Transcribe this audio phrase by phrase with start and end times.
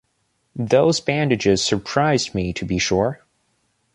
[0.55, 3.21] Those bandages surprised me, to be sure!